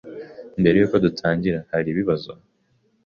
Mbere 0.59 0.75
yuko 0.77 0.95
dutangira, 1.05 1.59
hari 1.71 1.87
ibibazo? 1.93 2.31